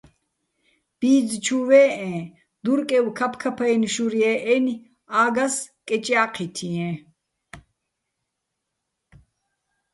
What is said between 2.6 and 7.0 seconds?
დურკევ ქაფქაფა́ჲნო̆ შურ ჲე́ჸენი̆, ა́გას კეჭ ჲა́ჴითიეჼ.